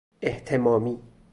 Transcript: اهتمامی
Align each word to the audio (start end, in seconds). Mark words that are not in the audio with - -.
اهتمامی 0.21 0.99